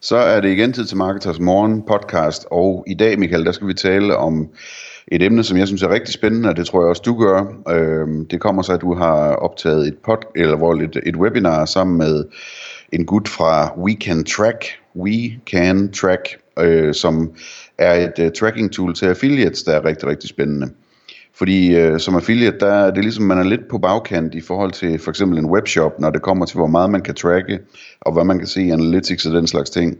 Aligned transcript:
Så 0.00 0.16
er 0.16 0.40
det 0.40 0.48
igen 0.50 0.72
tid 0.72 0.84
til 0.84 0.96
Marketers 0.96 1.40
Morgen 1.40 1.82
podcast, 1.82 2.46
og 2.50 2.84
i 2.86 2.94
dag, 2.94 3.18
Michael, 3.18 3.44
der 3.44 3.52
skal 3.52 3.66
vi 3.66 3.74
tale 3.74 4.16
om 4.16 4.48
et 5.08 5.22
emne, 5.22 5.44
som 5.44 5.58
jeg 5.58 5.66
synes 5.66 5.82
er 5.82 5.88
rigtig 5.88 6.14
spændende, 6.14 6.48
og 6.48 6.56
det 6.56 6.66
tror 6.66 6.80
jeg 6.80 6.88
også, 6.88 7.02
du 7.06 7.18
gør. 7.18 7.44
Øhm, 7.70 8.26
det 8.26 8.40
kommer 8.40 8.62
så, 8.62 8.72
at 8.72 8.80
du 8.80 8.94
har 8.94 9.32
optaget 9.32 9.88
et, 9.88 9.98
pod, 10.04 10.16
eller 10.36 10.56
hvor 10.56 10.74
et, 10.74 11.00
et 11.06 11.16
webinar 11.16 11.64
sammen 11.64 11.98
med 11.98 12.24
en 12.92 13.06
gut 13.06 13.28
fra 13.28 13.78
We 13.78 13.92
Can 13.92 14.24
Track, 14.24 14.64
We 14.96 15.40
Can 15.46 15.92
Track, 15.92 16.38
øh, 16.58 16.94
som 16.94 17.32
er 17.78 17.94
et 17.94 18.26
uh, 18.26 18.32
tracking 18.32 18.72
tool 18.72 18.94
til 18.94 19.06
affiliates, 19.06 19.62
der 19.62 19.72
er 19.72 19.84
rigtig, 19.84 20.08
rigtig 20.08 20.28
spændende. 20.28 20.70
Fordi 21.38 21.76
øh, 21.76 22.00
som 22.00 22.16
affiliate, 22.16 22.58
der 22.58 22.72
er 22.72 22.90
det 22.90 23.02
ligesom, 23.02 23.24
man 23.24 23.38
er 23.38 23.42
lidt 23.42 23.68
på 23.68 23.78
bagkant 23.78 24.34
i 24.34 24.40
forhold 24.40 24.72
til 24.72 24.98
for 24.98 25.10
eksempel 25.10 25.38
en 25.38 25.50
webshop, 25.50 26.00
når 26.00 26.10
det 26.10 26.22
kommer 26.22 26.46
til, 26.46 26.56
hvor 26.56 26.66
meget 26.66 26.90
man 26.90 27.00
kan 27.00 27.14
tracke, 27.14 27.58
og 28.00 28.12
hvad 28.12 28.24
man 28.24 28.38
kan 28.38 28.48
se 28.48 28.62
i 28.62 28.70
analytics 28.70 29.26
og 29.26 29.34
den 29.34 29.46
slags 29.46 29.70
ting. 29.70 29.98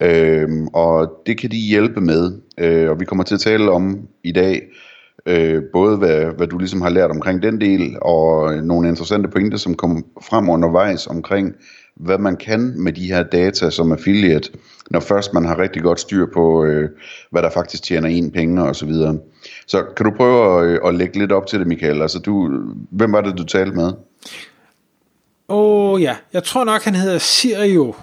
Øh, 0.00 0.48
og 0.72 1.12
det 1.26 1.38
kan 1.38 1.50
de 1.50 1.56
hjælpe 1.56 2.00
med, 2.00 2.32
øh, 2.58 2.90
og 2.90 3.00
vi 3.00 3.04
kommer 3.04 3.24
til 3.24 3.34
at 3.34 3.40
tale 3.40 3.70
om 3.70 3.98
i 4.24 4.32
dag, 4.32 4.62
øh, 5.26 5.62
både 5.72 5.96
hvad, 5.96 6.24
hvad 6.36 6.46
du 6.46 6.58
ligesom 6.58 6.82
har 6.82 6.90
lært 6.90 7.10
omkring 7.10 7.42
den 7.42 7.60
del, 7.60 7.96
og 8.02 8.54
nogle 8.54 8.88
interessante 8.88 9.28
pointer, 9.28 9.58
som 9.58 9.74
kom 9.74 10.04
frem 10.22 10.48
undervejs 10.48 11.06
omkring, 11.06 11.54
hvad 12.04 12.18
man 12.18 12.36
kan 12.36 12.72
med 12.76 12.92
de 12.92 13.06
her 13.06 13.22
data 13.22 13.70
som 13.70 13.92
affiliate, 13.92 14.50
når 14.90 15.00
først 15.00 15.34
man 15.34 15.44
har 15.44 15.58
rigtig 15.58 15.82
godt 15.82 16.00
styr 16.00 16.26
på, 16.34 16.64
øh, 16.64 16.88
hvad 17.30 17.42
der 17.42 17.50
faktisk 17.50 17.82
tjener 17.82 18.08
en 18.08 18.30
penge 18.30 18.62
og 18.62 18.76
så 18.76 18.86
videre. 18.86 19.18
Så 19.66 19.84
kan 19.96 20.06
du 20.06 20.12
prøve 20.16 20.60
at, 20.60 20.66
øh, 20.66 20.78
at 20.84 20.94
lægge 20.94 21.18
lidt 21.18 21.32
op 21.32 21.46
til 21.46 21.58
det, 21.58 21.66
Michael? 21.66 22.02
Altså 22.02 22.18
du, 22.18 22.50
hvem 22.90 23.12
var 23.12 23.20
det, 23.20 23.38
du 23.38 23.44
talte 23.44 23.76
med? 23.76 23.92
Åh 25.48 25.92
oh, 25.92 26.02
ja, 26.02 26.16
jeg 26.32 26.44
tror 26.44 26.64
nok, 26.64 26.82
han 26.82 26.94
hedder 26.94 27.18
Sirio. 27.18 27.94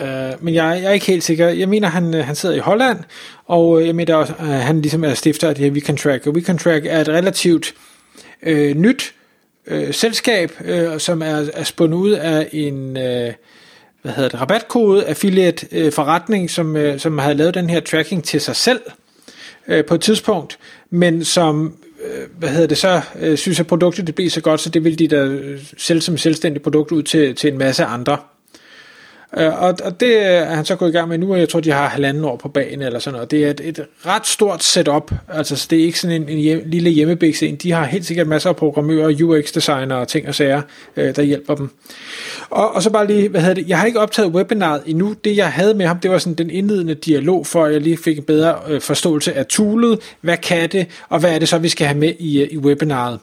Uh, 0.00 0.06
men 0.44 0.54
jeg, 0.54 0.78
jeg 0.82 0.84
er 0.84 0.90
ikke 0.90 1.06
helt 1.06 1.24
sikker. 1.24 1.48
Jeg 1.48 1.68
mener, 1.68 1.88
han, 1.88 2.14
øh, 2.14 2.24
han 2.24 2.34
sidder 2.34 2.54
i 2.54 2.58
Holland, 2.58 2.98
og 3.44 3.86
jeg 3.86 3.94
mener 3.94 4.14
også, 4.14 4.34
at 4.38 4.46
han 4.46 4.80
ligesom 4.80 5.04
er 5.04 5.14
stifter 5.14 5.48
af 5.48 5.54
det 5.54 5.64
her 5.64 5.72
We 5.72 5.80
Can 5.80 5.96
Track. 5.96 6.26
Og 6.26 6.32
We 6.32 6.40
Can 6.40 6.58
Track 6.58 6.86
er 6.86 7.00
et 7.00 7.08
relativt 7.08 7.74
uh, 8.46 8.52
nyt 8.52 9.14
øh, 9.66 9.94
selskab, 9.94 10.52
øh, 10.64 11.00
som 11.00 11.22
er, 11.22 11.44
er 11.54 11.64
spundet 11.64 11.98
ud 11.98 12.10
af 12.10 12.48
en 12.52 12.96
øh, 12.96 13.32
hvad 14.02 14.12
hedder 14.12 14.28
det, 14.28 14.40
rabatkode, 14.40 15.06
affiliate 15.06 15.66
øh, 15.72 15.92
forretning, 15.92 16.50
som, 16.50 16.76
øh, 16.76 16.98
som 16.98 17.18
havde 17.18 17.34
lavet 17.34 17.54
den 17.54 17.70
her 17.70 17.80
tracking 17.80 18.24
til 18.24 18.40
sig 18.40 18.56
selv 18.56 18.80
øh, 19.68 19.84
på 19.84 19.94
et 19.94 20.00
tidspunkt, 20.00 20.58
men 20.90 21.24
som 21.24 21.76
øh, 22.04 22.26
hvad 22.38 22.48
hedder 22.48 22.66
det 22.66 22.78
så, 22.78 23.00
øh, 23.20 23.38
synes 23.38 23.60
at 23.60 23.66
produktet 23.66 24.06
det 24.06 24.14
bliver 24.14 24.30
så 24.30 24.40
godt, 24.40 24.60
så 24.60 24.70
det 24.70 24.84
vil 24.84 24.98
de 24.98 25.08
da 25.08 25.16
øh, 25.16 25.60
sælge 25.76 26.00
som 26.00 26.18
selvstændigt 26.18 26.62
produkt 26.62 26.92
ud 26.92 27.02
til, 27.02 27.34
til 27.34 27.52
en 27.52 27.58
masse 27.58 27.84
andre. 27.84 28.18
Øh, 29.36 29.62
og, 29.62 29.74
og 29.84 30.00
det 30.00 30.26
er 30.26 30.44
han 30.44 30.64
så 30.64 30.76
gået 30.76 30.88
i 30.88 30.92
gang 30.92 31.08
med 31.08 31.18
nu, 31.18 31.32
og 31.32 31.38
jeg 31.38 31.48
tror, 31.48 31.60
de 31.60 31.70
har 31.70 31.88
halvanden 31.88 32.24
år 32.24 32.36
på 32.36 32.48
banen 32.48 32.82
eller 32.82 32.98
sådan 32.98 33.14
noget. 33.14 33.30
Det 33.30 33.44
er 33.44 33.50
et, 33.50 33.60
et 33.64 33.86
ret 34.06 34.26
stort 34.26 34.62
setup, 34.62 35.12
altså 35.28 35.56
så 35.56 35.66
det 35.70 35.80
er 35.80 35.84
ikke 35.84 36.00
sådan 36.00 36.22
en, 36.22 36.28
en 36.28 36.38
hjem, 36.38 36.62
lille 36.66 36.90
hjemmebæks 36.90 37.42
en. 37.42 37.56
De 37.56 37.72
har 37.72 37.84
helt 37.84 38.06
sikkert 38.06 38.26
masser 38.26 38.50
af 38.50 38.56
programmører, 38.56 39.22
UX-designer 39.22 39.94
og 39.94 40.08
ting 40.08 40.28
og 40.28 40.34
sager, 40.34 40.62
øh, 40.96 41.16
der 41.16 41.22
hjælper 41.22 41.54
dem. 41.54 41.70
Og, 42.50 42.74
og 42.74 42.82
så 42.82 42.90
bare 42.90 43.06
lige, 43.06 43.28
hvad 43.28 43.40
hedder 43.40 43.54
det, 43.54 43.68
jeg 43.68 43.78
har 43.78 43.86
ikke 43.86 44.00
optaget 44.00 44.32
webinaret 44.32 44.82
endnu. 44.86 45.14
Det 45.24 45.36
jeg 45.36 45.52
havde 45.52 45.74
med 45.74 45.86
ham, 45.86 45.98
det 45.98 46.10
var 46.10 46.18
sådan 46.18 46.34
den 46.34 46.50
indledende 46.50 46.94
dialog, 46.94 47.46
for 47.46 47.64
at 47.64 47.72
jeg 47.72 47.80
lige 47.80 47.96
fik 47.96 48.18
en 48.18 48.24
bedre 48.24 48.58
øh, 48.68 48.80
forståelse 48.80 49.32
af 49.34 49.46
toolet, 49.46 49.98
hvad 50.20 50.36
kan 50.36 50.68
det, 50.68 50.86
og 51.08 51.20
hvad 51.20 51.34
er 51.34 51.38
det 51.38 51.48
så, 51.48 51.58
vi 51.58 51.68
skal 51.68 51.86
have 51.86 51.98
med 51.98 52.12
i, 52.18 52.42
øh, 52.42 52.48
i 52.50 52.58
webinaret. 52.58 53.18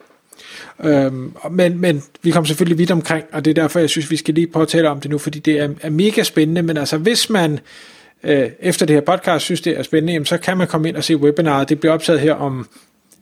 Øhm, 0.84 1.34
men, 1.52 1.82
men 1.82 2.04
vi 2.24 2.32
kom 2.32 2.46
selvfølgelig 2.46 2.78
vidt 2.78 2.92
omkring, 2.92 3.26
og 3.32 3.46
det 3.46 3.52
er 3.52 3.62
derfor, 3.62 3.80
jeg 3.80 3.90
synes, 3.90 4.12
vi 4.12 4.18
skal 4.18 4.34
lige 4.34 4.48
påtale 4.48 4.90
om 4.90 5.00
det 5.00 5.12
nu, 5.12 5.18
fordi 5.18 5.40
det 5.40 5.60
er, 5.60 5.70
er 5.82 5.90
mega 5.90 6.24
spændende, 6.24 6.62
men 6.62 6.78
altså 6.78 6.98
hvis 6.98 7.30
man 7.30 7.60
øh, 8.24 8.50
efter 8.60 8.86
det 8.86 8.94
her 8.94 9.02
podcast 9.02 9.46
synes, 9.46 9.62
det 9.62 9.80
er 9.80 9.84
spændende, 9.84 10.14
jamen, 10.14 10.26
så 10.26 10.38
kan 10.38 10.58
man 10.58 10.68
komme 10.68 10.90
ind 10.90 10.98
og 10.98 11.04
se 11.04 11.18
webinaret. 11.18 11.70
Det 11.70 11.80
bliver 11.80 11.94
optaget 11.94 12.20
her 12.20 12.34
om 12.34 12.68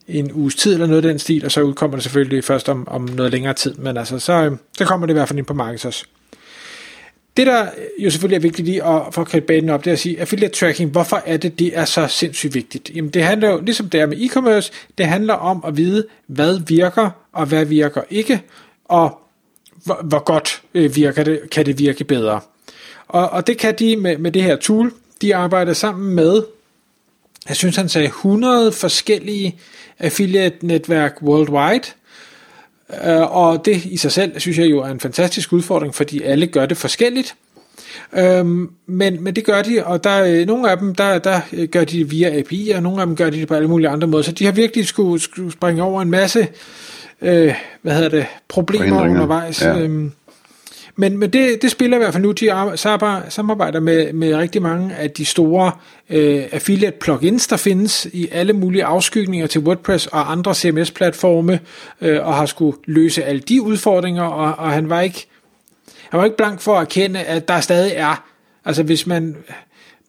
en 0.08 0.32
uges 0.32 0.56
tid 0.56 0.74
eller 0.74 0.88
noget 0.88 1.06
af 1.06 1.10
den 1.10 1.20
stil, 1.20 1.46
og 1.46 1.52
så 1.52 1.62
udkommer 1.62 1.98
det 1.98 2.04
selvfølgelig 2.04 2.44
først 2.44 2.70
om, 2.70 2.88
om 2.88 3.02
noget 3.02 3.32
længere 3.32 3.54
tid, 3.54 3.74
men 3.74 3.98
altså, 3.98 4.20
så, 4.20 4.34
øh, 4.34 4.52
så 4.78 4.86
kommer 4.86 5.08
det 5.08 5.12
i 5.12 5.18
hvert 5.18 5.28
fald 5.28 5.40
ind 5.40 5.46
på 5.46 5.54
markedet 5.54 5.86
også. 5.86 6.06
Det, 7.38 7.48
der 7.48 7.68
jo 8.00 8.10
selvfølgelig 8.10 8.36
er 8.36 8.42
vigtigt 8.42 8.66
lige 8.66 8.84
at 8.84 9.02
få 9.12 9.24
kridte 9.24 9.48
banen 9.48 9.70
op, 9.70 9.86
det 9.86 9.92
er 9.92 9.94
at 9.94 10.00
sige, 10.00 10.20
affiliate 10.20 10.56
tracking, 10.56 10.92
hvorfor 10.92 11.22
er 11.26 11.38
det, 11.38 11.60
det 11.60 11.78
er 11.78 11.86
så 11.86 12.08
sindssygt 12.08 12.54
vigtigt? 12.54 12.92
Jamen 12.96 13.12
det 13.12 13.24
handler 13.24 13.50
jo, 13.50 13.62
ligesom 13.62 13.90
det 13.90 14.00
er 14.00 14.06
med 14.06 14.18
e-commerce, 14.18 14.72
det 14.98 15.06
handler 15.06 15.34
om 15.34 15.64
at 15.68 15.78
vide, 15.78 16.06
hvad 16.28 16.60
virker, 16.68 17.10
og 17.34 17.46
hvad 17.46 17.66
virker 17.66 18.02
ikke, 18.10 18.42
og 18.86 19.20
hvor, 19.84 20.00
hvor 20.04 20.20
godt 20.20 20.62
øh, 20.74 20.96
virker 20.96 21.24
det, 21.24 21.42
kan 21.52 21.66
det 21.66 21.80
virke 21.80 22.04
bedre. 22.04 22.40
Og, 23.08 23.30
og 23.30 23.48
det 23.48 23.58
kan 23.58 23.76
de 23.80 23.98
med, 23.98 24.18
med 24.18 24.32
det 24.32 24.44
her 24.44 24.56
tool, 24.56 24.94
de 25.22 25.36
arbejder 25.36 25.74
sammen 25.74 26.16
med, 26.16 26.44
jeg 27.48 27.56
synes 27.56 27.76
han 27.76 27.90
sagde 27.90 28.08
100 28.08 28.72
forskellige 28.72 29.60
affiliate-netværk 30.00 31.22
worldwide, 31.22 31.88
og 33.30 33.66
det 33.66 33.86
i 33.86 33.98
sig 33.98 34.12
selv, 34.12 34.40
synes 34.40 34.58
jeg 34.58 34.72
jo 34.72 34.80
er 34.80 34.88
en 34.88 35.00
fantastisk 35.00 35.54
udfordring, 35.54 35.96
fordi 35.96 36.24
alle 36.24 36.48
gør 36.48 36.66
det 36.66 36.78
forskelligt. 36.78 37.36
Øhm, 38.18 38.70
men, 38.88 39.24
men 39.24 39.36
det 39.36 39.46
gør 39.46 39.62
de, 39.62 39.86
og 39.86 40.04
der 40.04 40.10
er 40.10 40.46
nogle 40.46 40.72
af 40.72 40.78
dem, 40.78 40.96
der, 40.96 41.20
der 41.20 41.66
gør 41.66 41.84
de 41.84 41.98
det 41.98 42.12
via 42.12 42.40
API, 42.40 42.70
og 42.76 42.84
nogle 42.84 43.02
af 43.02 43.08
dem 43.08 43.16
gør 43.16 43.30
de 43.30 43.40
det 43.40 43.48
på 43.48 43.54
alle 43.54 43.68
mulige 43.68 43.90
andre 43.90 44.08
måder. 44.08 44.24
Så 44.24 44.32
de 44.32 44.46
har 44.46 44.52
virkelig 44.52 44.88
skulle, 44.88 45.22
skulle 45.22 45.52
springe 45.52 45.84
over 45.84 46.02
en 46.02 46.10
masse 46.10 46.48
øh, 47.22 47.54
hvad 47.82 47.94
hedder 47.94 48.10
det, 48.10 48.26
problemer 48.48 49.02
undervejs. 49.02 49.62
Ja. 49.62 49.80
Øhm, 49.80 50.12
men, 51.00 51.18
men 51.18 51.30
det, 51.34 51.62
det 51.62 51.72
spiller 51.72 51.98
i 51.98 52.00
hvert 52.00 52.14
fald 52.14 52.24
nu, 52.24 52.32
de 52.32 52.78
samarbejder 53.30 53.80
med, 53.80 54.14
med 54.14 54.36
rigtig 54.36 54.62
mange 54.62 54.96
af 54.96 55.12
de 55.12 55.26
store 55.26 55.72
øh, 56.10 56.44
affiliate 56.52 56.98
plugins, 57.02 57.48
der 57.48 57.58
findes 57.58 58.08
i 58.14 58.28
alle 58.32 58.54
mulige 58.54 58.86
afskygninger 58.86 59.48
til 59.48 59.62
WordPress 59.62 60.08
og 60.08 60.32
andre 60.32 60.56
CMS-platforme, 60.56 61.60
øh, 62.02 62.28
og 62.28 62.34
har 62.34 62.46
skulle 62.46 62.78
løse 62.86 63.24
alle 63.24 63.42
de 63.42 63.62
udfordringer, 63.62 64.24
og, 64.24 64.56
og 64.66 64.72
han 64.72 64.90
var 64.90 65.02
ikke 65.02 65.28
han 66.10 66.18
var 66.18 66.26
ikke 66.26 66.38
blank 66.38 66.62
for 66.62 66.76
at 66.76 66.82
erkende, 66.82 67.20
at 67.20 67.48
der 67.48 67.60
stadig 67.60 67.94
er, 67.96 68.24
altså 68.66 68.84
hvis 68.84 69.08
man 69.08 69.36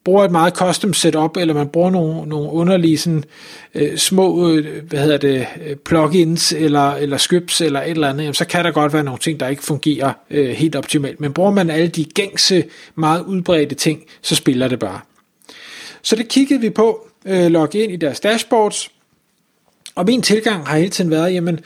bruger 0.05 0.25
et 0.25 0.31
meget 0.31 0.55
custom 0.55 0.95
setup, 0.95 1.37
eller 1.37 1.55
man 1.55 1.69
bruger 1.69 1.91
nogle, 1.91 2.29
nogle 2.29 2.51
underlige 2.51 2.99
sådan, 2.99 3.25
øh, 3.75 3.97
små 3.97 4.49
øh, 4.51 4.83
hvad 4.85 5.01
hedder 5.01 5.19
det, 5.19 5.47
øh, 5.67 5.77
plugins 5.77 6.53
eller, 6.53 6.95
eller 6.95 7.17
scripts 7.17 7.61
eller 7.61 7.83
et 7.83 7.91
eller 7.91 8.09
andet, 8.09 8.23
jamen, 8.23 8.35
så 8.35 8.45
kan 8.45 8.65
der 8.65 8.71
godt 8.71 8.93
være 8.93 9.05
nogle 9.05 9.19
ting, 9.19 9.41
der 9.41 9.49
ikke 9.49 9.65
fungerer 9.65 10.13
øh, 10.31 10.49
helt 10.49 10.77
optimalt. 10.77 11.21
Men 11.21 11.33
bruger 11.33 11.51
man 11.51 11.71
alle 11.71 11.89
de 11.89 12.05
gængse, 12.05 12.65
meget 12.95 13.25
udbredte 13.25 13.75
ting, 13.75 14.05
så 14.23 14.35
spiller 14.35 14.69
det 14.69 14.79
bare. 14.79 15.01
Så 16.03 16.17
det 16.17 16.29
kiggede 16.29 16.61
vi 16.61 16.71
på, 16.71 17.09
øh, 17.25 17.47
logge 17.47 17.79
ind 17.79 17.93
i 17.93 17.97
deres 17.97 18.21
dashboards, 18.21 18.91
og 19.95 20.05
min 20.05 20.23
tilgang 20.23 20.67
har 20.67 20.79
hele 20.79 20.91
tiden 20.91 21.11
været, 21.11 21.35
jamen, 21.35 21.61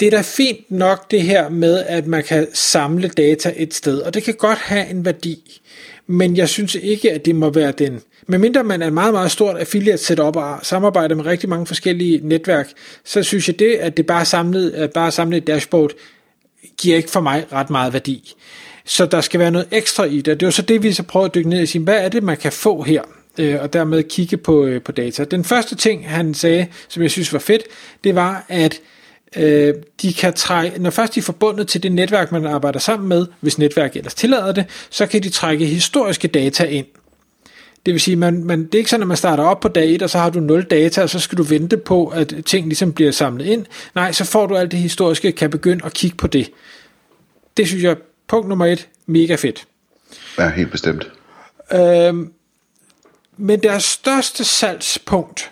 det 0.00 0.06
er 0.06 0.10
da 0.10 0.22
fint 0.22 0.70
nok 0.70 1.10
det 1.10 1.22
her 1.22 1.48
med, 1.48 1.84
at 1.86 2.06
man 2.06 2.22
kan 2.22 2.46
samle 2.54 3.08
data 3.08 3.52
et 3.56 3.74
sted, 3.74 3.98
og 3.98 4.14
det 4.14 4.22
kan 4.22 4.34
godt 4.34 4.58
have 4.58 4.90
en 4.90 5.04
værdi 5.04 5.60
men 6.06 6.36
jeg 6.36 6.48
synes 6.48 6.74
ikke, 6.74 7.12
at 7.12 7.24
det 7.24 7.34
må 7.34 7.50
være 7.50 7.72
den. 7.72 8.00
Medmindre 8.26 8.64
man 8.64 8.82
er 8.82 8.86
en 8.86 8.94
meget, 8.94 9.14
meget 9.14 9.30
stort 9.30 9.56
affiliate 9.56 10.04
setup 10.04 10.36
og 10.36 10.58
samarbejder 10.62 11.14
med 11.14 11.26
rigtig 11.26 11.48
mange 11.48 11.66
forskellige 11.66 12.20
netværk, 12.22 12.70
så 13.04 13.22
synes 13.22 13.48
jeg 13.48 13.58
det, 13.58 13.74
at 13.74 13.96
det 13.96 14.06
bare 14.06 14.24
samlet, 14.24 14.90
bare 14.94 15.10
samlet 15.10 15.36
et 15.36 15.46
dashboard, 15.46 15.90
giver 16.78 16.96
ikke 16.96 17.10
for 17.10 17.20
mig 17.20 17.46
ret 17.52 17.70
meget 17.70 17.92
værdi. 17.92 18.34
Så 18.84 19.06
der 19.06 19.20
skal 19.20 19.40
være 19.40 19.50
noget 19.50 19.68
ekstra 19.70 20.04
i 20.04 20.16
det. 20.16 20.26
Det 20.26 20.42
er 20.42 20.46
jo 20.46 20.50
så 20.50 20.62
det, 20.62 20.82
vi 20.82 20.92
så 20.92 21.02
prøver 21.02 21.26
at 21.26 21.34
dykke 21.34 21.48
ned 21.48 21.62
i 21.62 21.66
sige, 21.66 21.82
hvad 21.82 22.04
er 22.04 22.08
det, 22.08 22.22
man 22.22 22.36
kan 22.36 22.52
få 22.52 22.82
her? 22.82 23.02
Øh, 23.38 23.56
og 23.60 23.72
dermed 23.72 24.02
kigge 24.02 24.36
på, 24.36 24.64
øh, 24.64 24.82
på 24.82 24.92
data. 24.92 25.24
Den 25.24 25.44
første 25.44 25.76
ting, 25.76 26.10
han 26.10 26.34
sagde, 26.34 26.66
som 26.88 27.02
jeg 27.02 27.10
synes 27.10 27.32
var 27.32 27.38
fedt, 27.38 27.62
det 28.04 28.14
var, 28.14 28.44
at 28.48 28.80
øh, 29.36 29.74
de 30.02 30.14
kan 30.14 30.32
trække, 30.34 30.82
når 30.82 30.90
først 30.90 31.14
de 31.14 31.20
er 31.20 31.24
forbundet 31.24 31.68
til 31.68 31.82
det 31.82 31.92
netværk, 31.92 32.32
man 32.32 32.46
arbejder 32.46 32.78
sammen 32.78 33.08
med, 33.08 33.26
hvis 33.40 33.58
netværket 33.58 33.96
ellers 33.96 34.14
tillader 34.14 34.52
det, 34.52 34.64
så 34.90 35.06
kan 35.06 35.22
de 35.22 35.30
trække 35.30 35.66
historiske 35.66 36.28
data 36.28 36.64
ind. 36.64 36.86
Det 37.86 37.94
vil 37.94 38.00
sige, 38.00 38.16
man, 38.16 38.44
man, 38.44 38.64
det 38.64 38.74
er 38.74 38.78
ikke 38.78 38.90
sådan, 38.90 39.02
at 39.02 39.08
man 39.08 39.16
starter 39.16 39.44
op 39.44 39.60
på 39.60 39.68
dag 39.68 39.94
1, 39.94 40.02
og 40.02 40.10
så 40.10 40.18
har 40.18 40.30
du 40.30 40.40
0 40.40 40.62
data, 40.62 41.02
og 41.02 41.10
så 41.10 41.20
skal 41.20 41.38
du 41.38 41.42
vente 41.42 41.76
på, 41.76 42.06
at 42.06 42.34
ting 42.46 42.66
ligesom 42.66 42.92
bliver 42.92 43.10
samlet 43.10 43.46
ind. 43.46 43.66
Nej, 43.94 44.12
så 44.12 44.24
får 44.24 44.46
du 44.46 44.56
alt 44.56 44.70
det 44.70 44.78
historiske, 44.78 45.32
kan 45.32 45.50
begynde 45.50 45.84
at 45.84 45.92
kigge 45.92 46.16
på 46.16 46.26
det. 46.26 46.50
Det 47.56 47.68
synes 47.68 47.82
jeg, 47.82 47.96
punkt 48.28 48.48
nummer 48.48 48.66
et, 48.66 48.88
mega 49.06 49.34
fedt. 49.34 49.64
Ja, 50.38 50.50
helt 50.50 50.70
bestemt. 50.70 51.12
Øhm, 51.72 52.32
men 53.36 53.62
deres 53.62 53.84
største 53.84 54.44
salgspunkt, 54.44 55.51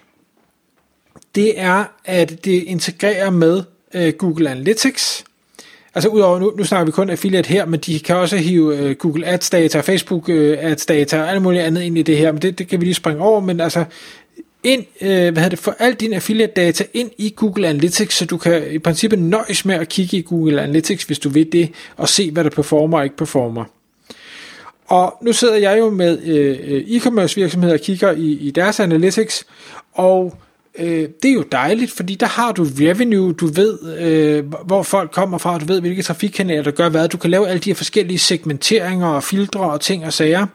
det 1.34 1.60
er, 1.60 1.84
at 2.04 2.44
det 2.44 2.62
integrerer 2.62 3.30
med 3.30 3.62
øh, 3.94 4.12
Google 4.12 4.50
Analytics. 4.50 5.24
Altså 5.94 6.08
udover, 6.08 6.38
nu, 6.38 6.52
nu 6.56 6.64
snakker 6.64 6.84
vi 6.84 6.92
kun 6.92 7.10
affiliate 7.10 7.48
her, 7.48 7.66
men 7.66 7.80
de 7.80 8.00
kan 8.00 8.16
også 8.16 8.36
hive 8.36 8.78
øh, 8.78 8.96
Google 8.96 9.26
Ads 9.26 9.50
data, 9.50 9.80
Facebook 9.80 10.28
øh, 10.28 10.58
Ads 10.60 10.86
data 10.86 11.22
og 11.22 11.30
alt 11.30 11.42
muligt 11.42 11.62
andet 11.62 11.82
ind 11.82 11.98
i 11.98 12.02
det 12.02 12.16
her, 12.16 12.32
men 12.32 12.42
det, 12.42 12.58
det 12.58 12.68
kan 12.68 12.80
vi 12.80 12.84
lige 12.84 12.94
springe 12.94 13.22
over, 13.22 13.40
men 13.40 13.60
altså 13.60 13.84
ind, 14.62 14.84
øh, 15.00 15.08
hvad 15.08 15.26
hedder 15.26 15.48
det, 15.48 15.58
for 15.58 15.76
alt 15.78 16.00
din 16.00 16.12
affiliate 16.12 16.52
data 16.52 16.84
ind 16.94 17.10
i 17.18 17.34
Google 17.36 17.68
Analytics, 17.68 18.16
så 18.16 18.24
du 18.26 18.36
kan 18.36 18.72
i 18.72 18.78
princippet 18.78 19.18
nøjes 19.18 19.64
med 19.64 19.74
at 19.74 19.88
kigge 19.88 20.16
i 20.16 20.22
Google 20.22 20.62
Analytics, 20.62 21.04
hvis 21.04 21.18
du 21.18 21.28
vil 21.28 21.52
det, 21.52 21.70
og 21.96 22.08
se, 22.08 22.30
hvad 22.30 22.44
der 22.44 22.50
performer 22.50 22.98
og 22.98 23.04
ikke 23.04 23.16
performer. 23.16 23.64
Og 24.86 25.18
nu 25.22 25.32
sidder 25.32 25.56
jeg 25.56 25.78
jo 25.78 25.90
med 25.90 26.18
øh, 26.24 26.58
øh 26.62 26.82
e-commerce 26.82 27.36
virksomheder 27.36 27.74
og 27.74 27.80
kigger 27.80 28.12
i, 28.12 28.32
i 28.32 28.50
deres 28.50 28.80
analytics, 28.80 29.44
og 29.92 30.34
øh, 30.78 31.08
det 31.22 31.30
er 31.30 31.32
jo 31.32 31.44
dejligt, 31.52 31.90
fordi 31.90 32.14
der 32.14 32.26
har 32.26 32.52
du 32.52 32.66
revenue, 32.80 33.32
du 33.32 33.46
ved, 33.46 33.98
øh, 33.98 34.44
hvor 34.66 34.82
folk 34.82 35.10
kommer 35.10 35.38
fra, 35.38 35.58
du 35.58 35.64
ved, 35.64 35.80
hvilke 35.80 36.02
trafikkanaler 36.02 36.62
der 36.62 36.70
gør 36.70 36.88
hvad, 36.88 37.08
du 37.08 37.16
kan 37.16 37.30
lave 37.30 37.48
alle 37.48 37.60
de 37.60 37.70
her 37.70 37.74
forskellige 37.74 38.18
segmenteringer 38.18 39.06
og 39.06 39.24
filtre 39.24 39.60
og 39.60 39.80
ting 39.80 40.04
og 40.04 40.12
sager. 40.12 40.46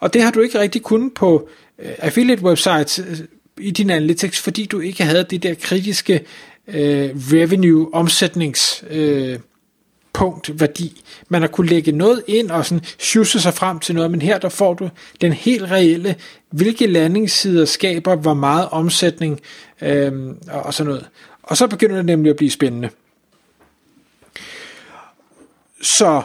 Og 0.00 0.14
det 0.14 0.22
har 0.22 0.30
du 0.30 0.40
ikke 0.40 0.60
rigtig 0.60 0.82
kunnet 0.82 1.14
på 1.14 1.48
øh, 1.78 1.92
affiliate 1.98 2.42
websites 2.42 2.98
øh, 2.98 3.18
i 3.58 3.70
din 3.70 3.90
analytics, 3.90 4.40
fordi 4.40 4.66
du 4.66 4.80
ikke 4.80 5.04
havde 5.04 5.26
det 5.30 5.42
der 5.42 5.54
kritiske 5.54 6.20
øh, 6.68 7.10
revenue 7.14 7.94
omsætnings 7.94 8.84
øh, 8.90 9.38
punkt 10.20 10.60
værdi. 10.60 11.02
Man 11.28 11.40
har 11.40 11.48
kunne 11.48 11.68
lægge 11.68 11.92
noget 11.92 12.22
ind 12.26 12.50
og 12.50 12.66
sådan 12.66 12.84
sjusse 12.98 13.40
sig 13.40 13.54
frem 13.54 13.78
til 13.78 13.94
noget, 13.94 14.10
men 14.10 14.22
her 14.22 14.38
der 14.38 14.48
får 14.48 14.74
du 14.74 14.90
den 15.20 15.32
helt 15.32 15.70
reelle, 15.70 16.16
hvilke 16.50 16.86
landingssider 16.86 17.64
skaber 17.64 18.16
hvor 18.16 18.34
meget 18.34 18.68
omsætning 18.70 19.40
øhm, 19.82 20.38
og 20.50 20.74
sådan 20.74 20.88
noget. 20.88 21.08
Og 21.42 21.56
så 21.56 21.66
begynder 21.66 21.96
det 21.96 22.04
nemlig 22.04 22.30
at 22.30 22.36
blive 22.36 22.50
spændende. 22.50 22.90
Så 25.82 26.22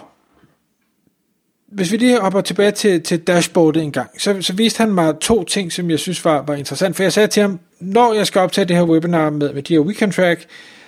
hvis 1.67 1.91
vi 1.91 1.97
lige 1.97 2.19
hopper 2.19 2.41
tilbage 2.41 2.71
til, 2.71 3.01
til 3.01 3.19
dashboardet 3.19 3.83
en 3.83 3.91
gang, 3.91 4.21
så, 4.21 4.41
så 4.41 4.53
viste 4.53 4.77
han 4.77 4.93
mig 4.93 5.15
to 5.21 5.43
ting, 5.43 5.71
som 5.71 5.89
jeg 5.89 5.99
synes 5.99 6.25
var, 6.25 6.41
var 6.41 6.55
interessant. 6.55 6.95
For 6.95 7.03
jeg 7.03 7.13
sagde 7.13 7.27
til 7.27 7.41
ham, 7.41 7.59
når 7.79 8.13
jeg 8.13 8.27
skal 8.27 8.41
optage 8.41 8.65
det 8.65 8.75
her 8.75 8.83
webinar 8.83 9.29
med, 9.29 9.53
med 9.53 9.63
de 9.63 9.73
her 9.73 9.79
weekend 9.79 10.13
track, 10.13 10.47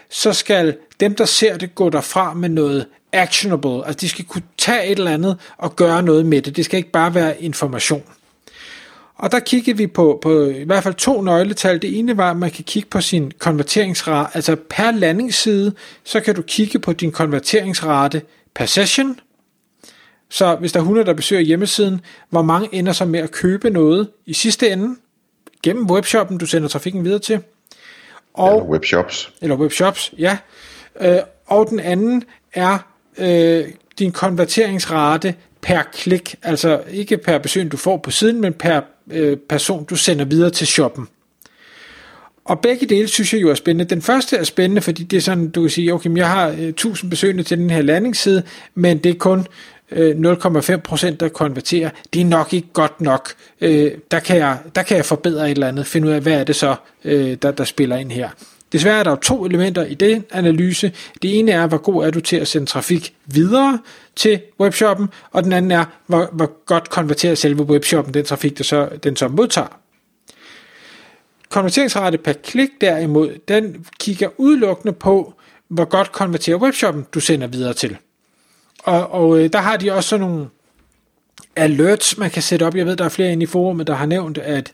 så 0.10 0.34
skal 0.34 0.78
dem, 1.00 1.16
der 1.16 1.26
ser 1.26 1.58
det, 1.58 1.76
gå 1.76 1.90
derfra 1.90 2.34
med 2.34 2.50
noget 2.50 2.86
actionable. 3.12 3.88
Altså 3.88 3.98
de 4.02 4.10
skal 4.10 4.26
kunne 4.26 4.44
tage 4.58 4.86
et 4.86 4.98
eller 4.98 5.12
andet 5.12 5.38
og 5.58 5.76
gøre 5.76 6.04
noget 6.04 6.26
med 6.26 6.42
det. 6.42 6.56
Det 6.56 6.66
skal 6.66 6.78
ikke 6.78 6.92
bare 6.92 7.16
være 7.16 7.42
information. 7.42 8.04
Og 9.16 9.32
der 9.32 9.40
kiggede 9.40 9.78
vi 9.78 9.88
på, 9.88 10.20
på 10.22 10.46
i 10.46 10.64
hvert 10.64 10.84
fald 10.84 10.94
to 10.94 11.22
nøgletal. 11.22 11.82
Det 11.82 12.00
ene 12.00 12.18
var, 12.18 12.32
at 12.32 12.38
man 12.38 12.52
kan 12.52 12.64
kigge 12.64 12.90
på 12.90 13.02
sin 13.02 13.32
konverteringsrate. 13.40 14.30
Altså 14.34 14.56
per 14.70 14.92
landingsside, 14.92 15.74
så 16.04 16.20
kan 16.20 16.36
du 16.36 16.42
kigge 16.42 16.80
på 16.80 16.94
din 16.94 17.12
konverteringsrate 17.12 18.22
per 18.56 18.66
session. 18.66 19.20
Så 20.30 20.56
hvis 20.56 20.72
der 20.72 20.80
er 20.80 20.84
100, 20.84 21.06
der 21.06 21.14
besøger 21.14 21.42
hjemmesiden, 21.42 22.02
hvor 22.30 22.42
mange 22.42 22.70
ender 22.72 22.94
så 22.94 23.06
med 23.06 23.20
at 23.20 23.32
købe 23.32 23.70
noget 23.70 24.10
i 24.26 24.34
sidste 24.34 24.70
ende 24.70 24.96
gennem 25.64 25.90
webshoppen, 25.90 26.38
du 26.38 26.46
sender 26.46 26.68
trafikken 26.70 27.04
videre 27.04 27.20
til. 27.20 27.40
Og, 28.38 28.54
eller 28.54 28.70
webshops. 28.70 29.34
Eller 29.42 29.56
webshops, 29.56 30.14
ja. 30.18 30.38
Øh, 31.02 31.18
og 31.46 31.70
den 31.70 31.80
anden 31.80 32.24
er 32.54 32.78
øh, 33.18 33.66
din 34.00 34.12
konverteringsrate 34.12 35.36
per 35.62 35.82
klik, 35.94 36.36
altså 36.44 36.82
ikke 36.92 37.18
per 37.18 37.38
besøg, 37.38 37.72
du 37.72 37.78
får 37.78 37.98
på 37.98 38.12
siden, 38.12 38.42
men 38.42 38.54
per 38.54 38.82
øh, 39.12 39.38
person, 39.50 39.84
du 39.84 39.96
sender 39.96 40.26
videre 40.26 40.50
til 40.50 40.68
shoppen. 40.68 41.08
Og 42.46 42.60
begge 42.60 42.86
dele 42.86 43.08
synes 43.08 43.34
jeg 43.34 43.42
jo 43.42 43.50
er 43.50 43.56
spændende. 43.56 43.96
Den 43.96 44.02
første 44.02 44.38
er 44.38 44.44
spændende, 44.44 44.82
fordi 44.82 45.04
det 45.04 45.18
er 45.18 45.22
sådan, 45.22 45.50
du 45.50 45.62
kan 45.62 45.70
sige, 45.70 45.94
okay, 45.94 46.16
jeg 46.16 46.30
har 46.30 46.48
øh, 46.48 46.60
1000 46.60 47.10
besøgende 47.10 47.44
til 47.44 47.58
den 47.58 47.70
her 47.70 47.82
landingsside, 47.82 48.44
men 48.76 48.98
det 48.98 49.10
er 49.10 49.18
kun 49.20 49.48
Øh, 49.92 50.16
0,5% 50.16 51.16
der 51.16 51.30
konverterer. 51.34 51.90
Det 52.14 52.22
er 52.22 52.26
nok 52.26 52.54
ikke 52.54 52.68
godt 52.74 53.02
nok. 53.02 53.34
Øh, 53.62 53.92
der, 54.12 54.20
kan 54.20 54.38
jeg, 54.38 54.58
der 54.76 54.84
kan 54.84 54.98
jeg 54.98 55.06
forbedre 55.06 55.46
et 55.46 55.52
eller 55.52 55.68
andet, 55.68 55.88
finde 55.88 56.08
ud 56.08 56.14
af, 56.14 56.22
hvad 56.22 56.34
er 56.34 56.44
det 56.44 56.56
så, 56.56 56.76
øh, 57.04 57.38
der, 57.42 57.52
der 57.52 57.64
spiller 57.64 57.98
ind 57.98 58.12
her. 58.12 58.30
Desværre 58.72 59.00
er 59.00 59.04
der 59.04 59.16
to 59.16 59.46
elementer 59.46 59.86
i 59.86 59.94
den 59.94 60.26
analyse. 60.32 60.94
Det 61.22 61.40
ene 61.40 61.52
er, 61.52 61.68
hvor 61.68 61.78
god 61.78 62.06
er 62.06 62.12
du 62.12 62.20
til 62.20 62.38
at 62.38 62.48
sende 62.48 62.68
trafik 62.68 63.14
videre 63.26 63.80
til 64.16 64.42
webshoppen, 64.60 65.08
og 65.32 65.44
den 65.44 65.54
anden 65.54 65.72
er, 65.72 65.86
hvor, 66.08 66.30
hvor 66.32 66.66
godt 66.66 66.90
konverterer 66.90 67.36
selve 67.36 67.64
webshoppen 67.64 68.14
den 68.14 68.26
trafik, 68.26 68.58
der 68.58 68.64
så, 68.64 68.90
den 69.04 69.16
så 69.16 69.28
modtager. 69.28 69.80
Konverteringsrate 71.50 72.18
per 72.18 72.34
klik 72.34 72.70
derimod, 72.82 73.30
den 73.48 73.86
kigger 74.00 74.30
udelukkende 74.38 74.94
på, 74.94 75.34
hvor 75.68 75.86
godt 75.86 76.12
konverterer 76.12 76.58
webshoppen, 76.58 77.06
du 77.14 77.20
sender 77.20 77.48
videre 77.48 77.74
til. 77.74 77.98
Og, 78.88 79.12
og 79.12 79.40
øh, 79.40 79.50
der 79.54 79.60
har 79.60 79.78
de 79.78 79.94
også 79.94 80.10
sådan 80.10 80.28
nogle 80.28 80.46
alerts, 81.56 82.18
man 82.18 82.30
kan 82.30 82.42
sætte 82.42 82.64
op. 82.64 82.76
Jeg 82.76 82.86
ved, 82.86 82.96
der 82.96 83.06
er 83.06 83.10
flere 83.10 83.32
inde 83.32 83.44
i 83.44 83.46
forumet, 83.46 83.88
der 83.88 83.96
har 83.96 84.06
nævnt, 84.06 84.38
at 84.38 84.74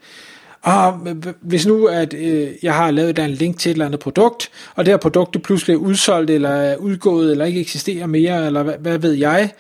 ah, 0.64 0.88
og 0.88 1.00
hvis 1.42 1.66
nu 1.66 1.86
at 1.86 2.14
øh, 2.14 2.50
jeg 2.64 2.74
har 2.74 2.92
lavet 2.92 3.20
en 3.20 3.30
link 3.30 3.60
til 3.60 3.70
et 3.70 3.74
eller 3.74 3.86
andet 3.86 4.00
produkt, 4.00 4.50
og 4.76 4.86
det 4.86 4.92
her 4.92 4.98
produkt 4.98 5.44
pludselig 5.44 5.74
er 5.74 5.78
udsolgt, 5.78 6.30
eller 6.30 6.50
er 6.50 6.76
udgået, 6.76 7.32
eller 7.32 7.46
ikke 7.46 7.62
eksisterer 7.62 8.06
mere, 8.06 8.46
eller 8.46 8.64
hvad, 8.64 8.74
hvad 8.80 8.98
ved 8.98 9.14
jeg, 9.14 9.52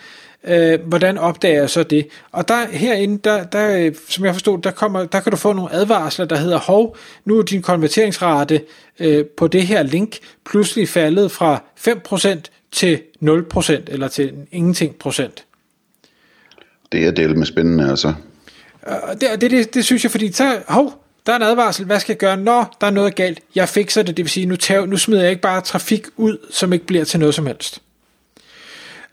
øh, 0.43 0.79
hvordan 0.85 1.17
opdager 1.17 1.59
jeg 1.59 1.69
så 1.69 1.83
det? 1.83 2.07
Og 2.31 2.47
der 2.47 2.67
herinde, 2.71 3.19
der, 3.23 3.43
der, 3.43 3.77
øh, 3.77 3.95
som 4.09 4.25
jeg 4.25 4.33
forstod, 4.33 4.57
der, 4.57 4.71
kommer, 4.71 5.05
der 5.05 5.19
kan 5.19 5.31
du 5.31 5.37
få 5.37 5.53
nogle 5.53 5.73
advarsler, 5.73 6.25
der 6.25 6.35
hedder, 6.35 6.59
hov, 6.59 6.97
nu 7.25 7.37
er 7.39 7.43
din 7.43 7.61
konverteringsrate 7.61 8.61
øh, 8.99 9.25
på 9.25 9.47
det 9.47 9.67
her 9.67 9.83
link 9.83 10.17
pludselig 10.45 10.89
faldet 10.89 11.31
fra 11.31 11.63
5% 11.87 12.52
til 12.73 13.01
0%, 13.21 13.71
eller 13.87 14.07
til 14.07 14.33
ingenting 14.51 14.95
procent. 14.95 15.45
Det 16.91 17.05
er 17.05 17.11
del 17.11 17.37
med 17.37 17.45
spændende, 17.45 17.89
altså. 17.89 18.13
Og 18.81 19.21
det, 19.21 19.41
det, 19.41 19.51
det, 19.51 19.73
det 19.73 19.85
synes 19.85 20.03
jeg, 20.03 20.11
fordi 20.11 20.31
så, 20.31 20.61
hov, 20.67 21.03
der 21.25 21.31
er 21.31 21.35
en 21.35 21.41
advarsel, 21.41 21.85
hvad 21.85 21.99
skal 21.99 22.13
jeg 22.13 22.17
gøre? 22.17 22.37
Når 22.37 22.77
der 22.81 22.87
er 22.87 22.91
noget 22.91 23.15
galt, 23.15 23.39
jeg 23.55 23.69
fikser 23.69 24.03
det, 24.03 24.17
det 24.17 24.23
vil 24.25 24.29
sige, 24.29 24.45
nu, 24.45 24.55
tager, 24.55 24.85
nu 24.85 24.97
smider 24.97 25.21
jeg 25.21 25.29
ikke 25.29 25.41
bare 25.41 25.61
trafik 25.61 26.05
ud, 26.17 26.37
som 26.51 26.73
ikke 26.73 26.85
bliver 26.85 27.05
til 27.05 27.19
noget 27.19 27.35
som 27.35 27.45
helst. 27.45 27.81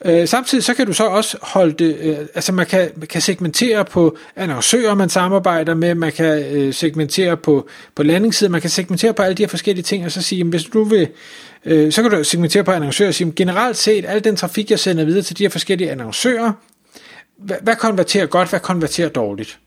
Øh, 0.05 0.29
samtidig 0.29 0.65
så 0.65 0.75
kan 0.75 0.87
du 0.87 0.93
så 0.93 1.05
også 1.05 1.39
holde 1.43 1.73
det, 1.73 1.97
øh, 2.01 2.19
altså 2.35 2.53
man 2.53 2.67
kan, 2.67 2.91
man 2.97 3.07
kan 3.07 3.21
segmentere 3.21 3.85
på 3.85 4.17
annoncører, 4.37 4.95
man 4.95 5.09
samarbejder 5.09 5.75
med, 5.75 5.95
man 5.95 6.13
kan 6.13 6.57
øh, 6.57 6.75
segmentere 6.75 7.37
på, 7.37 7.69
på 7.95 8.03
landingssiden, 8.03 8.53
man 8.53 8.61
kan 8.61 8.71
segmentere 8.71 9.15
på 9.15 9.23
alle 9.23 9.35
de 9.35 9.43
her 9.43 9.49
forskellige 9.49 9.83
ting, 9.83 10.05
og 10.05 10.13
så 10.13 10.23
sige, 10.23 10.39
jamen, 10.39 10.51
hvis 10.51 10.65
du 10.65 10.85
vil, 10.85 11.09
øh, 11.65 11.93
så 11.93 12.03
kan 12.03 12.11
du 12.11 12.25
segmentere 12.25 12.65
på 12.65 12.71
annoncører 12.71 13.09
og 13.09 13.15
sige, 13.15 13.25
jamen, 13.25 13.35
generelt 13.35 13.77
set, 13.77 14.05
al 14.09 14.25
den 14.25 14.37
trafik, 14.37 14.71
jeg 14.71 14.79
sender 14.79 15.05
videre 15.05 15.23
til 15.23 15.39
de 15.39 15.45
her 15.45 15.51
forskellige 15.51 15.91
annoncører, 15.91 16.53
hvad, 17.39 17.57
hvad 17.63 17.77
konverterer 17.77 18.27
godt, 18.27 18.51
hvad 18.51 18.61
konverterer 18.61 19.09
dårligt? 19.09 19.59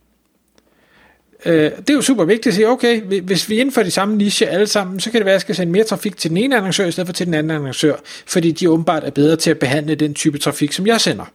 Øh, 1.46 1.72
det 1.78 1.90
er 1.90 1.94
jo 1.94 2.02
super 2.02 2.26
vigtigt 2.26 2.48
at 2.48 2.54
sige, 2.54 2.70
okay, 2.70 3.02
hvis 3.02 3.50
vi 3.50 3.58
indfører 3.58 3.86
de 3.86 3.92
samme 3.92 4.16
niche 4.16 4.48
alle 4.48 4.68
sammen, 4.68 5.00
så 5.00 5.12
kan 5.12 5.20
det 5.20 5.26
være, 5.26 5.34
at 5.34 5.36
jeg 5.36 5.42
skal 5.42 5.56
sende 5.56 5.72
mere 5.72 5.84
trafik 5.84 6.18
til 6.18 6.30
den 6.30 6.38
ene 6.38 6.58
annoncør, 6.58 6.86
i 6.86 6.92
stedet 6.92 7.08
for 7.08 7.14
til 7.14 7.26
den 7.26 7.34
anden 7.34 7.52
annoncør, 7.52 7.96
fordi 8.26 8.52
de 8.52 8.70
åbenbart 8.70 9.04
er 9.04 9.12
bedre 9.12 9.36
til 9.36 9.52
at 9.52 9.60
behandle 9.60 9.96
den 9.96 10.14
type 10.14 10.38
trafik, 10.38 10.72
som 10.72 10.88
jeg 10.88 11.02
sender. 11.02 11.26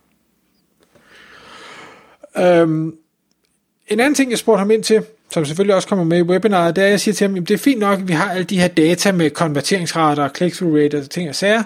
Øhm, 2.39 2.95
en 3.89 4.01
anden 4.01 4.15
ting, 4.15 4.31
jeg 4.31 4.39
spurgte 4.39 4.59
ham 4.59 4.71
ind 4.71 4.83
til, 4.83 5.03
som 5.31 5.45
selvfølgelig 5.45 5.75
også 5.75 5.89
kommer 5.89 6.05
med 6.05 6.19
i 6.19 6.23
webinaret, 6.23 6.77
det 6.77 6.83
er, 6.83 6.87
at 6.87 6.91
jeg 6.91 7.01
siger 7.01 7.15
til 7.15 7.27
ham, 7.27 7.37
at 7.37 7.49
det 7.49 7.55
er 7.55 7.59
fint 7.59 7.81
nok, 7.81 7.99
at 7.99 8.09
vi 8.09 8.13
har 8.13 8.31
alle 8.31 8.45
de 8.45 8.61
her 8.61 8.69
data 8.69 9.13
med 9.13 9.31
konverteringsrater, 9.31 10.29
click-through 10.29 10.77
rate 10.77 10.99
og 10.99 11.11
ting 11.11 11.29
og 11.29 11.35
sager, 11.35 11.63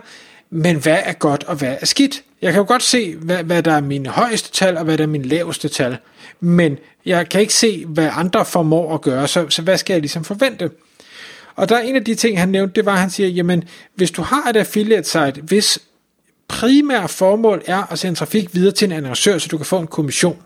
men 0.54 0.76
hvad 0.76 0.98
er 1.04 1.12
godt 1.12 1.44
og 1.44 1.56
hvad 1.56 1.76
er 1.80 1.86
skidt? 1.86 2.22
Jeg 2.42 2.52
kan 2.52 2.60
jo 2.60 2.68
godt 2.68 2.82
se, 2.82 3.16
hvad, 3.16 3.44
hvad 3.44 3.62
der 3.62 3.72
er 3.72 3.80
mine 3.80 4.08
højeste 4.08 4.50
tal, 4.50 4.76
og 4.76 4.84
hvad 4.84 4.98
der 4.98 5.04
er 5.04 5.08
mine 5.08 5.24
laveste 5.24 5.68
tal. 5.68 5.96
Men 6.40 6.78
jeg 7.06 7.28
kan 7.28 7.40
ikke 7.40 7.54
se, 7.54 7.84
hvad 7.86 8.10
andre 8.12 8.44
formår 8.44 8.94
at 8.94 9.00
gøre, 9.00 9.28
så, 9.28 9.46
så 9.48 9.62
hvad 9.62 9.78
skal 9.78 9.94
jeg 9.94 10.00
ligesom 10.00 10.24
forvente? 10.24 10.70
Og 11.56 11.68
der 11.68 11.76
er 11.76 11.80
en 11.80 11.96
af 11.96 12.04
de 12.04 12.14
ting, 12.14 12.38
han 12.38 12.48
nævnte, 12.48 12.74
det 12.74 12.86
var, 12.86 12.92
at 12.92 12.98
han 12.98 13.10
siger, 13.10 13.28
jamen, 13.28 13.64
hvis 13.94 14.10
du 14.10 14.22
har 14.22 14.50
et 14.50 14.56
affiliate 14.56 15.08
site, 15.08 15.40
hvis 15.42 15.78
primære 16.48 17.08
formål 17.08 17.62
er 17.66 17.92
at 17.92 17.98
sende 17.98 18.18
trafik 18.18 18.54
videre 18.54 18.72
til 18.72 18.86
en 18.86 18.92
annoncør, 18.92 19.38
så 19.38 19.48
du 19.48 19.56
kan 19.56 19.66
få 19.66 19.78
en 19.78 19.86
kommission, 19.86 20.42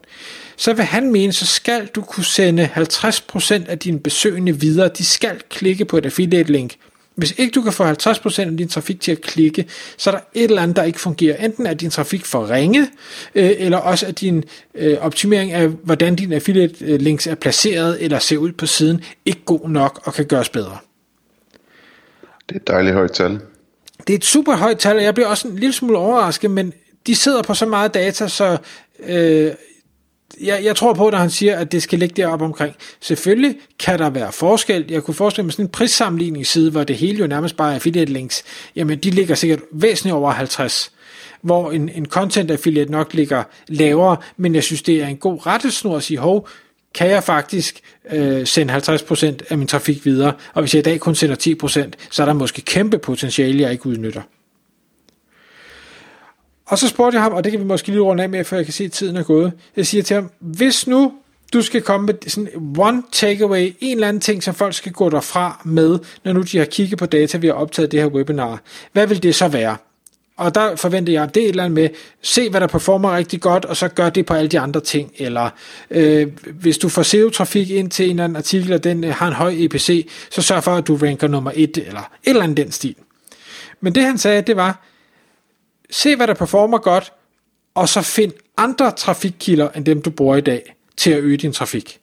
så 0.57 0.73
vil 0.73 0.85
han 0.85 1.13
mene, 1.13 1.33
så 1.33 1.47
skal 1.47 1.87
du 1.87 2.03
kunne 2.03 2.25
sende 2.25 2.71
50% 2.77 3.71
af 3.71 3.79
dine 3.79 4.01
besøgende 4.01 4.61
videre. 4.61 4.89
De 4.89 5.05
skal 5.05 5.41
klikke 5.51 5.85
på 5.85 5.99
et 5.99 6.07
affiliate 6.07 6.53
link. 6.53 6.75
Hvis 7.17 7.35
ikke 7.37 7.53
du 7.53 7.63
kan 7.63 7.73
få 7.73 7.85
50% 7.85 8.41
af 8.41 8.57
din 8.57 8.69
trafik 8.69 9.01
til 9.01 9.13
at 9.13 9.21
klikke, 9.21 9.67
så 9.97 10.11
er 10.11 10.15
der 10.15 10.21
et 10.35 10.45
eller 10.45 10.63
andet, 10.63 10.77
der 10.77 10.83
ikke 10.83 11.01
fungerer. 11.01 11.37
Enten 11.45 11.67
er 11.67 11.75
din 11.75 11.91
trafik 11.91 12.25
for 12.25 12.51
ringe, 12.51 12.89
øh, 13.35 13.51
eller 13.59 13.79
også 13.79 14.07
er 14.07 14.11
din 14.11 14.45
øh, 14.75 14.99
optimering 15.01 15.53
af, 15.53 15.69
hvordan 15.69 16.17
din 16.17 16.33
affiliate 16.33 16.97
links 16.97 17.27
er 17.27 17.35
placeret 17.35 18.05
eller 18.05 18.19
ser 18.19 18.37
ud 18.37 18.53
på 18.53 18.67
siden, 18.67 19.05
ikke 19.25 19.41
god 19.45 19.69
nok 19.69 20.01
og 20.05 20.15
kan 20.15 20.25
gøres 20.25 20.49
bedre. 20.49 20.77
Det 22.49 22.55
er 22.55 22.61
et 22.61 22.67
dejligt 22.69 22.95
højt 22.95 23.13
tal. 23.13 23.41
Det 24.07 24.13
er 24.13 24.19
et 24.19 24.25
super 24.25 24.57
højt 24.57 24.79
tal, 24.79 24.97
og 24.97 25.03
jeg 25.03 25.15
bliver 25.15 25.29
også 25.29 25.49
en 25.49 25.57
lille 25.57 25.73
smule 25.73 25.99
overrasket, 25.99 26.51
men 26.51 26.73
de 27.07 27.15
sidder 27.15 27.43
på 27.43 27.55
så 27.55 27.67
meget 27.67 27.95
data, 27.95 28.29
så 28.29 28.59
øh, 29.07 29.53
jeg, 30.41 30.65
jeg 30.65 30.77
tror 30.77 30.95
på, 30.95 31.11
når 31.11 31.19
han 31.19 31.31
siger, 31.31 31.59
at 31.59 31.73
det 31.73 31.83
skal 31.83 31.99
ligge 31.99 32.23
deroppe 32.23 32.45
omkring. 32.45 32.75
Selvfølgelig 33.01 33.57
kan 33.79 33.99
der 33.99 34.11
være 34.11 34.33
forskel. 34.33 34.85
Jeg 34.89 35.03
kunne 35.03 35.15
forestille 35.15 35.45
mig 35.45 35.53
sådan 35.53 35.65
en 35.65 35.69
prissammenligningsside, 35.69 36.71
hvor 36.71 36.85
det 36.85 36.97
hele 36.97 37.19
jo 37.19 37.27
nærmest 37.27 37.57
bare 37.57 37.71
er 37.71 37.75
affiliate 37.75 38.13
links. 38.13 38.45
Jamen, 38.77 38.99
de 38.99 39.11
ligger 39.11 39.35
sikkert 39.35 39.61
væsentligt 39.73 40.15
over 40.15 40.31
50 40.31 40.93
hvor 41.43 41.71
en, 41.71 41.89
en 41.89 42.07
content 42.07 42.51
affiliate 42.51 42.91
nok 42.91 43.15
ligger 43.15 43.43
lavere, 43.69 44.17
men 44.37 44.55
jeg 44.55 44.63
synes, 44.63 44.83
det 44.83 45.03
er 45.03 45.07
en 45.07 45.17
god 45.17 45.47
rettesnor 45.47 45.97
at 45.97 46.03
sige, 46.03 46.19
hov, 46.19 46.49
kan 46.95 47.11
jeg 47.11 47.25
faktisk 47.25 47.81
øh, 48.13 48.47
sende 48.47 48.75
50% 48.75 49.25
af 49.51 49.59
min 49.59 49.67
trafik 49.67 50.05
videre, 50.05 50.33
og 50.55 50.63
hvis 50.63 50.75
jeg 50.75 50.79
i 50.79 50.83
dag 50.83 51.01
kun 51.01 51.15
sender 51.15 51.37
10%, 51.65 51.91
så 52.11 52.23
er 52.23 52.27
der 52.27 52.33
måske 52.33 52.63
kæmpe 52.63 52.99
potentiale, 52.99 53.61
jeg 53.61 53.73
ikke 53.73 53.87
udnytter. 53.87 54.23
Og 56.67 56.79
så 56.79 56.89
spurgte 56.89 57.17
jeg 57.17 57.23
ham, 57.23 57.33
og 57.33 57.45
det 57.45 57.53
kan 57.53 57.61
vi 57.61 57.65
måske 57.65 57.89
lige 57.89 58.01
runde 58.01 58.23
af 58.23 58.29
med, 58.29 58.45
for 58.45 58.57
jeg 58.57 58.65
kan 58.65 58.75
se, 58.75 58.85
at 58.85 58.93
tiden 58.93 59.17
er 59.17 59.23
gået. 59.23 59.53
Jeg 59.77 59.87
siger 59.87 60.03
til 60.03 60.15
ham, 60.15 60.31
hvis 60.41 60.87
nu 60.87 61.13
du 61.53 61.63
skal 61.63 61.83
komme 61.83 62.07
med 62.07 62.15
sådan 62.27 62.49
one 62.79 63.03
takeaway, 63.13 63.75
en 63.81 63.97
eller 63.97 64.09
anden 64.09 64.21
ting, 64.21 64.43
som 64.43 64.55
folk 64.55 64.75
skal 64.75 64.93
gå 64.93 65.11
derfra 65.11 65.63
med, 65.65 65.99
når 66.25 66.33
nu 66.33 66.43
de 66.43 66.59
har 66.59 66.65
kigget 66.65 66.99
på 66.99 67.07
data, 67.07 67.39
vi 67.39 67.47
har 67.47 67.55
optaget 67.55 67.93
det 67.93 68.01
her 68.01 68.07
webinar. 68.07 68.63
Hvad 68.93 69.07
vil 69.07 69.23
det 69.23 69.35
så 69.35 69.49
være? 69.49 69.77
Og 70.37 70.55
der 70.55 70.77
forventer 70.77 71.13
jeg, 71.13 71.23
at 71.23 71.35
det 71.35 71.43
er 71.43 71.45
et 71.45 71.51
eller 71.51 71.65
andet 71.65 71.75
med, 71.75 71.89
se 72.23 72.51
hvad 72.51 72.61
der 72.61 72.67
performer 72.67 73.17
rigtig 73.17 73.41
godt, 73.41 73.65
og 73.65 73.77
så 73.77 73.89
gør 73.89 74.11
det 74.11 74.27
på 74.27 74.35
alle 74.35 74.49
de 74.49 74.61
andre 74.61 74.81
ting. 74.81 75.13
Eller 75.19 75.51
øh, 75.91 76.27
hvis 76.53 76.79
du 76.79 76.89
får 76.89 77.03
SEO-trafik 77.03 77.71
ind 77.71 77.91
til 77.91 78.05
en 78.05 78.11
eller 78.11 78.25
anden 78.25 78.37
artikel, 78.37 78.73
og 78.73 78.85
den 78.85 79.05
øh, 79.05 79.15
har 79.15 79.27
en 79.27 79.33
høj 79.33 79.55
EPC, 79.57 80.09
så 80.31 80.43
sørg 80.43 80.65
for, 80.65 80.75
at 80.75 80.87
du 80.87 80.97
ranker 80.97 81.29
nummer 81.29 81.53
et, 81.55 81.77
eller 81.77 82.01
et 82.01 82.31
eller 82.31 82.43
andet 82.43 82.57
den 82.57 82.73
stil. 82.73 82.95
Men 83.81 83.95
det 83.95 84.03
han 84.03 84.19
sagde, 84.19 84.43
det 84.43 84.57
var, 84.57 84.87
se 85.91 86.17
hvad 86.17 86.27
der 86.27 86.35
performer 86.35 86.79
godt, 86.79 87.13
og 87.75 87.89
så 87.89 88.03
find 88.03 88.33
andre 88.57 88.91
trafikkilder, 88.91 89.69
end 89.71 89.85
dem 89.85 90.03
du 90.03 90.11
bruger 90.11 90.37
i 90.37 90.41
dag, 90.41 90.75
til 90.97 91.11
at 91.11 91.23
øge 91.23 91.37
din 91.37 91.53
trafik. 91.53 92.01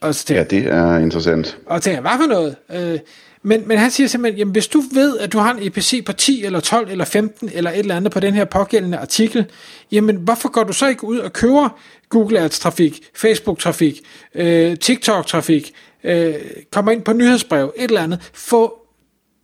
Og 0.00 0.14
så 0.14 0.24
tænker, 0.24 0.42
ja, 0.42 0.48
det 0.48 0.72
er 0.72 0.98
interessant. 0.98 1.58
Og 1.66 1.82
tænker, 1.82 2.00
hvad 2.00 2.10
for 2.16 2.26
noget? 2.26 2.56
Øh, 2.72 2.98
men, 3.42 3.68
men 3.68 3.78
han 3.78 3.90
siger 3.90 4.06
simpelthen, 4.06 4.38
jamen 4.38 4.52
hvis 4.52 4.66
du 4.66 4.82
ved, 4.92 5.18
at 5.18 5.32
du 5.32 5.38
har 5.38 5.54
en 5.54 5.66
EPC 5.66 6.04
på 6.04 6.12
10 6.12 6.44
eller 6.44 6.60
12 6.60 6.90
eller 6.90 7.04
15 7.04 7.50
eller 7.54 7.70
et 7.70 7.78
eller 7.78 7.96
andet 7.96 8.12
på 8.12 8.20
den 8.20 8.34
her 8.34 8.44
pågældende 8.44 8.98
artikel, 8.98 9.46
jamen 9.92 10.16
hvorfor 10.16 10.48
går 10.48 10.64
du 10.64 10.72
så 10.72 10.88
ikke 10.88 11.04
ud 11.04 11.18
og 11.18 11.32
køber 11.32 11.78
Google 12.08 12.38
Ads 12.38 12.58
trafik, 12.58 13.10
Facebook 13.14 13.58
trafik, 13.58 14.00
øh, 14.34 14.76
TikTok 14.76 15.26
trafik, 15.26 15.72
øh, 16.04 16.34
kommer 16.72 16.92
ind 16.92 17.02
på 17.02 17.12
nyhedsbrev, 17.12 17.72
et 17.76 17.84
eller 17.84 18.02
andet, 18.02 18.30
få 18.34 18.83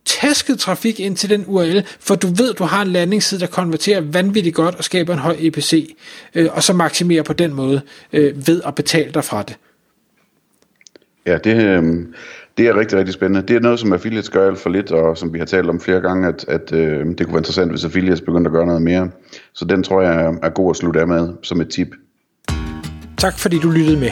tasket 0.05 0.59
trafik 0.59 0.99
ind 0.99 1.15
til 1.15 1.29
den 1.29 1.45
URL, 1.47 1.83
for 1.99 2.15
du 2.15 2.27
ved, 2.27 2.53
du 2.53 2.63
har 2.63 2.81
en 2.81 2.87
landingsside, 2.87 3.41
der 3.41 3.47
konverterer 3.47 4.01
vanvittigt 4.01 4.55
godt 4.55 4.75
og 4.75 4.83
skaber 4.83 5.13
en 5.13 5.19
høj 5.19 5.35
EPC, 5.39 5.95
øh, 6.35 6.47
og 6.51 6.63
så 6.63 6.73
maksimerer 6.73 7.23
på 7.23 7.33
den 7.33 7.53
måde 7.53 7.81
øh, 8.13 8.47
ved 8.47 8.61
at 8.65 8.75
betale 8.75 9.11
dig 9.11 9.23
fra 9.23 9.43
det. 9.43 9.57
Ja, 11.25 11.37
det, 11.37 11.55
øh, 11.55 12.05
det 12.57 12.67
er 12.67 12.79
rigtig, 12.79 12.97
rigtig 12.97 13.13
spændende. 13.13 13.47
Det 13.47 13.55
er 13.55 13.59
noget, 13.59 13.79
som 13.79 13.93
affiliates 13.93 14.29
gør 14.29 14.47
alt 14.47 14.59
for 14.59 14.69
lidt, 14.69 14.91
og 14.91 15.17
som 15.17 15.33
vi 15.33 15.39
har 15.39 15.45
talt 15.45 15.69
om 15.69 15.79
flere 15.79 16.01
gange, 16.01 16.27
at, 16.27 16.45
at 16.47 16.73
øh, 16.73 17.05
det 17.05 17.17
kunne 17.17 17.33
være 17.33 17.39
interessant, 17.39 17.71
hvis 17.71 17.85
affiliates 17.85 18.21
begyndte 18.21 18.47
at 18.47 18.51
gøre 18.51 18.65
noget 18.65 18.81
mere. 18.81 19.09
Så 19.53 19.65
den 19.65 19.83
tror 19.83 20.01
jeg 20.01 20.37
er 20.43 20.49
god 20.49 20.69
at 20.69 20.75
slutte 20.75 20.99
af 20.99 21.07
med 21.07 21.29
som 21.41 21.61
et 21.61 21.69
tip. 21.69 21.87
Tak 23.17 23.39
fordi 23.39 23.59
du 23.59 23.69
lyttede 23.69 23.99
med. 23.99 24.11